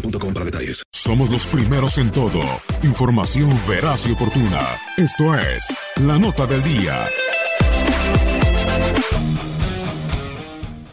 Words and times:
para 0.00 0.44
detalles. 0.44 0.82
Somos 0.92 1.30
los 1.30 1.46
primeros 1.46 1.98
en 1.98 2.10
todo. 2.10 2.42
Información 2.82 3.50
veraz 3.68 4.06
y 4.06 4.12
oportuna. 4.12 4.78
Esto 4.96 5.34
es 5.38 5.76
La 5.96 6.18
Nota 6.18 6.46
del 6.46 6.62
Día. 6.62 7.06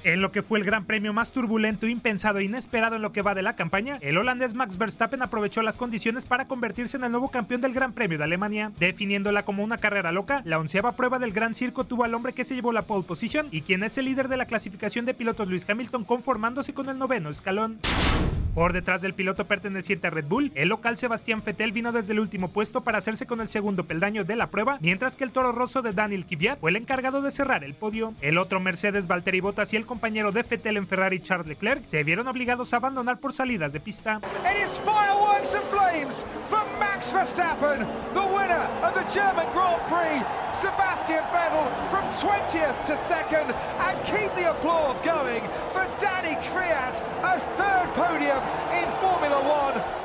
En 0.05 0.21
lo 0.21 0.33
que 0.33 0.43
fue 0.43 0.59
el 0.59 0.65
gran 0.65 0.83
premio 0.85 1.13
más 1.13 1.31
turbulento, 1.31 1.87
impensado 1.87 2.39
e 2.39 2.43
inesperado 2.43 2.97
en 2.97 3.01
lo 3.01 3.13
que 3.13 3.21
va 3.21 3.35
de 3.35 3.41
la 3.41 3.55
campaña, 3.55 3.99
el 4.01 4.17
holandés 4.17 4.53
Max 4.53 4.77
Verstappen 4.77 5.21
aprovechó 5.21 5.61
las 5.63 5.77
condiciones 5.77 6.25
para 6.25 6.45
convertirse 6.45 6.97
en 6.97 7.05
el 7.05 7.11
nuevo 7.11 7.29
campeón 7.29 7.61
del 7.61 7.73
Gran 7.73 7.93
Premio 7.93 8.17
de 8.17 8.25
Alemania, 8.25 8.73
definiéndola 8.79 9.45
como 9.45 9.63
una 9.63 9.77
carrera 9.77 10.11
loca. 10.11 10.41
La 10.43 10.59
onceava 10.59 10.97
prueba 10.97 11.19
del 11.19 11.31
Gran 11.31 11.55
Circo 11.55 11.85
tuvo 11.85 12.03
al 12.03 12.13
hombre 12.15 12.33
que 12.33 12.43
se 12.43 12.53
llevó 12.53 12.73
la 12.73 12.81
pole 12.81 13.05
position 13.05 13.47
y 13.49 13.61
quien 13.61 13.81
es 13.83 13.97
el 13.97 14.05
líder 14.05 14.27
de 14.27 14.35
la 14.35 14.45
clasificación 14.45 15.05
de 15.05 15.13
pilotos 15.13 15.47
Luis 15.47 15.67
Hamilton 15.69 16.03
conformándose 16.03 16.73
con 16.73 16.89
el 16.89 16.97
noveno 16.97 17.29
escalón. 17.29 17.79
Por 18.53 18.71
detrás 18.71 19.01
del 19.01 19.15
piloto 19.15 19.45
perteneciente 19.47 20.05
a 20.05 20.09
Red 20.11 20.25
Bull, 20.25 20.51
el 20.53 20.69
local 20.69 20.97
Sebastián 20.97 21.41
Vettel 21.43 21.71
vino 21.71 21.91
desde 21.91 22.13
el 22.13 22.19
último 22.19 22.49
puesto 22.49 22.81
para 22.81 22.99
hacerse 22.99 23.25
con 23.25 23.41
el 23.41 23.47
segundo 23.47 23.85
peldaño 23.85 24.25
de 24.25 24.35
la 24.35 24.51
prueba, 24.51 24.77
mientras 24.79 25.15
que 25.15 25.23
el 25.23 25.31
toro 25.31 25.51
rosso 25.51 25.81
de 25.81 25.91
Daniel 25.91 26.27
Kvyat 26.27 26.59
fue 26.59 26.69
el 26.69 26.75
encargado 26.75 27.23
de 27.23 27.31
cerrar 27.31 27.63
el 27.63 27.73
podio. 27.73 28.13
El 28.21 28.37
otro 28.37 28.59
Mercedes 28.59 29.07
Valtteri 29.07 29.39
Bottas 29.39 29.73
y 29.73 29.77
el 29.77 29.87
compañero 29.87 30.31
de 30.31 30.43
Vettel 30.43 30.77
en 30.77 30.85
Ferrari 30.85 31.19
Charles 31.19 31.47
Leclerc 31.47 31.87
se 31.87 32.03
vieron 32.03 32.27
obligados 32.27 32.73
a 32.73 32.77
abandonar 32.77 33.17
por 33.17 33.33
salidas 33.33 33.73
de 33.73 33.79
pista. 33.79 34.21
Verstappen, 37.11 37.79
the 38.13 38.21
winner 38.21 38.63
of 38.81 38.93
the 38.93 39.03
German 39.11 39.45
Grand 39.53 39.81
Prix. 39.89 40.23
Sebastian 40.51 41.23
Vettel 41.31 41.67
from 41.89 42.05
20th 42.21 42.85
to 42.85 42.95
second, 42.95 43.53
and 43.79 43.97
keep 44.05 44.33
the 44.35 44.49
applause 44.51 44.99
going 45.01 45.41
for 45.73 45.85
Danny 45.99 46.35
Kvyat, 46.47 47.01
a 47.23 47.39
third 47.57 47.89
podium 47.93 48.39
in 48.71 48.87
Formula 49.01 49.39
One. 49.39 50.03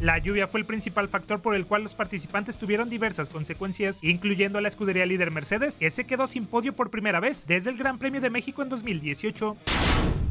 La 0.00 0.18
lluvia 0.18 0.46
fue 0.46 0.60
el 0.60 0.66
principal 0.66 1.08
factor 1.08 1.40
por 1.40 1.54
el 1.54 1.66
cual 1.66 1.82
los 1.82 1.94
participantes 1.94 2.56
tuvieron 2.56 2.88
diversas 2.88 3.28
consecuencias, 3.28 4.02
incluyendo 4.02 4.58
a 4.58 4.60
la 4.60 4.68
escudería 4.68 5.04
líder 5.06 5.32
Mercedes, 5.32 5.78
que 5.78 5.90
se 5.90 6.04
quedó 6.04 6.26
sin 6.26 6.46
podio 6.46 6.72
por 6.72 6.90
primera 6.90 7.18
vez 7.18 7.46
desde 7.46 7.70
el 7.70 7.76
Gran 7.76 7.98
Premio 7.98 8.20
de 8.20 8.30
México 8.30 8.62
en 8.62 8.68
2018. 8.68 9.56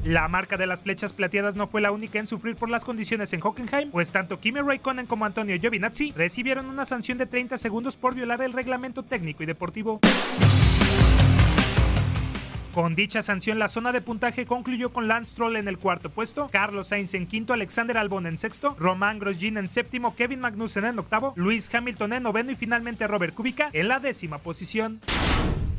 La 0.04 0.28
marca 0.28 0.58
de 0.58 0.68
las 0.68 0.82
flechas 0.82 1.14
plateadas 1.14 1.56
no 1.56 1.68
fue 1.68 1.82
la 1.82 1.92
única 1.92 2.20
en 2.20 2.28
sufrir 2.28 2.56
por 2.56 2.70
las 2.70 2.86
condiciones 2.86 3.34
en 3.34 3.42
Hockenheim, 3.42 3.92
pues 3.92 4.12
tanto 4.12 4.40
Kimi 4.40 4.62
Raikkonen 4.62 5.06
como 5.06 5.26
Antonio 5.26 5.58
Giovinazzi 5.60 6.14
recibieron 6.14 6.68
una 6.68 6.86
sanción 6.86 7.18
de 7.18 7.26
30 7.26 7.58
segundos 7.58 7.98
por 7.98 8.16
violar 8.16 8.42
el 8.42 8.54
reglamento 8.54 9.04
técnico 9.04 9.44
y 9.44 9.46
deportivo. 9.46 10.00
Con 12.78 12.94
dicha 12.94 13.24
sanción, 13.24 13.58
la 13.58 13.70
zona 13.70 13.92
de 13.92 14.02
puntaje 14.02 14.46
concluyó 14.46 14.94
con 14.94 15.08
Lance 15.08 15.32
Stroll 15.32 15.56
en 15.56 15.68
el 15.68 15.80
cuarto 15.80 16.12
puesto, 16.12 16.48
Carlos 16.52 16.90
Sainz 16.90 17.16
en 17.16 17.26
quinto, 17.26 17.54
Alexander 17.54 17.98
Albon 17.98 18.28
en 18.28 18.38
sexto, 18.38 18.76
Román 18.78 19.18
Grosjean 19.18 19.58
en 19.58 19.68
séptimo, 19.68 20.16
Kevin 20.16 20.42
Magnussen 20.42 20.86
en 20.86 21.00
octavo, 21.00 21.34
Luis 21.36 21.74
Hamilton 21.74 22.14
en 22.14 22.22
noveno 22.22 22.52
y 22.52 22.56
finalmente 22.56 23.08
Robert 23.08 23.34
Kubica 23.34 23.72
en 23.74 23.88
la 23.88 24.00
décima 24.00 24.38
posición. 24.38 25.02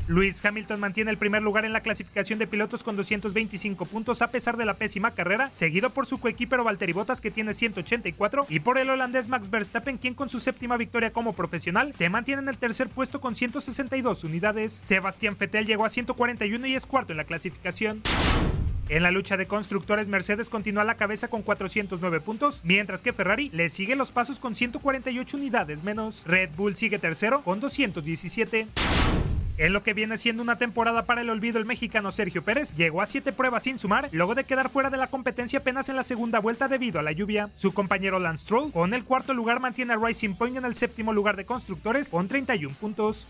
Luis 0.09 0.43
Hamilton 0.43 0.81
mantiene 0.81 1.11
el 1.11 1.19
primer 1.19 1.43
lugar 1.43 1.67
en 1.67 1.75
la 1.75 1.83
clasificación 1.83 2.39
de 2.39 2.47
pilotos 2.47 2.83
con 2.83 2.97
225 2.97 3.85
puntos 3.85 4.23
a 4.23 4.31
pesar 4.31 4.57
de 4.57 4.65
la 4.65 4.75
pésima 4.75 5.11
carrera, 5.11 5.51
seguido 5.53 5.91
por 5.91 6.07
su 6.07 6.19
coequipero 6.19 6.65
Valtteri 6.65 6.95
Bottas 6.95 7.21
que 7.21 7.31
tiene 7.31 7.53
184 7.53 8.47
y 8.49 8.61
por 8.61 8.79
el 8.79 8.89
holandés 8.89 9.29
Max 9.29 9.51
Verstappen 9.51 9.99
quien 9.99 10.15
con 10.15 10.31
su 10.31 10.41
séptima 10.41 10.79
victoria 10.79 11.13
como 11.13 11.35
profesional 11.35 11.95
se 11.95 12.09
mantiene 12.09 12.41
en 12.41 12.49
el 12.49 12.57
tercer 12.57 12.89
puesto 12.89 13.21
con 13.21 13.35
162 13.35 14.25
unidades. 14.25 14.73
Sebastián 14.73 15.37
Vettel 15.39 15.67
llegó 15.67 15.85
a 15.85 15.91
141 15.91 16.67
y 16.67 16.75
es 16.75 16.87
cuarto 16.87 17.13
en 17.13 17.19
la 17.19 17.25
clasificación. 17.25 18.01
En 18.89 19.03
la 19.03 19.11
lucha 19.11 19.37
de 19.37 19.47
constructores, 19.47 20.09
Mercedes 20.09 20.49
continúa 20.49 20.81
a 20.81 20.87
la 20.87 20.97
cabeza 20.97 21.29
con 21.29 21.43
409 21.43 22.23
puntos, 22.23 22.63
mientras 22.65 23.03
que 23.03 23.13
Ferrari 23.13 23.51
le 23.51 23.69
sigue 23.69 23.95
los 23.95 24.13
pasos 24.13 24.39
con 24.39 24.55
148 24.55 25.37
unidades 25.37 25.83
menos. 25.83 26.25
Red 26.27 26.49
Bull 26.57 26.75
sigue 26.75 26.99
tercero 26.99 27.43
con 27.43 27.61
217. 27.61 28.69
En 29.59 29.73
lo 29.73 29.83
que 29.83 29.93
viene 29.93 30.17
siendo 30.17 30.41
una 30.41 30.57
temporada 30.57 31.05
para 31.05 31.21
el 31.21 31.31
olvido, 31.31 31.59
el 31.59 31.65
mexicano 31.65 32.13
Sergio 32.13 32.45
Pérez 32.45 32.75
llegó 32.77 33.03
a 33.03 33.07
siete 33.07 33.33
pruebas 33.33 33.65
sin 33.65 33.77
sumar, 33.77 34.09
luego 34.13 34.37
de 34.37 34.45
quedar 34.45 34.71
fuera 34.71 34.89
de 34.89 34.97
la 34.97 35.09
competencia 35.09 35.59
apenas 35.59 35.89
en 35.89 35.97
la 35.97 36.05
segunda 36.05 36.39
vuelta 36.39 36.69
debido 36.69 37.01
a 37.01 37.03
la 37.03 37.11
lluvia. 37.11 37.51
Su 37.57 37.75
compañero 37.75 38.21
Lance 38.21 38.45
Stroll, 38.45 38.71
con 38.71 38.95
el 38.95 39.05
cuarto 39.05 39.35
lugar, 39.35 39.59
mantiene 39.59 39.95
a 39.95 39.97
Racing 39.97 40.37
Point 40.37 40.59
en 40.59 40.65
el 40.65 40.77
séptimo 40.77 41.13
lugar 41.13 41.35
de 41.35 41.45
constructores 41.45 42.11
con 42.11 42.29
31 42.29 42.73
puntos. 42.77 43.27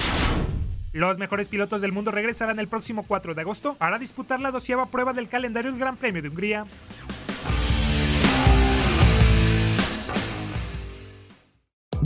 Los 0.92 1.16
mejores 1.16 1.48
pilotos 1.48 1.80
del 1.80 1.92
mundo 1.92 2.10
regresarán 2.10 2.58
el 2.58 2.68
próximo 2.68 3.04
4 3.08 3.34
de 3.34 3.40
agosto 3.40 3.76
para 3.76 3.98
disputar 3.98 4.38
la 4.38 4.50
doceava 4.50 4.90
prueba 4.90 5.14
del 5.14 5.30
calendario 5.30 5.70
del 5.70 5.80
Gran 5.80 5.96
Premio 5.96 6.20
de 6.20 6.28
Hungría. 6.28 6.66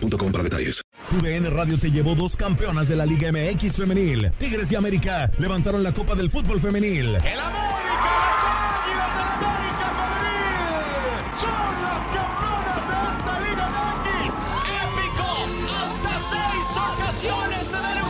boostmobile.com 0.00 0.32
para 0.32 0.44
detalles. 0.44 0.82
UDN 1.12 1.50
Radio 1.50 1.78
te 1.78 1.90
llevó 1.90 2.14
dos 2.14 2.36
campeonas 2.36 2.88
de 2.88 2.96
la 2.96 3.04
Liga 3.06 3.30
MX 3.32 3.76
femenil. 3.76 4.30
Tigres 4.38 4.70
y 4.72 4.76
América 4.76 5.30
levantaron 5.38 5.82
la 5.82 5.92
Copa 5.92 6.14
del 6.14 6.30
Fútbol 6.30 6.60
femenil. 6.60 7.16
El 7.16 7.40
América, 7.40 8.10
las 8.20 8.44
Águilas 8.80 9.14
del 9.14 9.24
América 9.24 9.86
femenil 9.98 11.20
son 11.40 11.82
las 11.82 12.02
campeonas 12.16 12.82
de 12.88 12.94
esta 13.10 13.34
Liga 13.40 13.66
MX. 13.70 14.34
¡Épico! 14.86 15.28
Hasta 15.80 16.12
seis 16.30 16.66
ocasiones 16.92 17.62
se 17.66 17.78
dieron 17.86 18.09